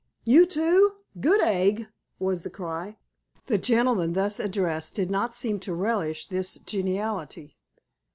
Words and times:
"You, 0.25 0.47
too? 0.47 0.93
Good 1.19 1.41
egg!" 1.43 1.85
was 2.17 2.41
the 2.41 2.49
cry. 2.49 2.97
The 3.45 3.59
gentleman 3.59 4.13
thus 4.13 4.39
addressed 4.39 4.95
did 4.95 5.11
not 5.11 5.35
seem 5.35 5.59
to 5.59 5.75
relish 5.75 6.25
this 6.25 6.57
geniality. 6.65 7.55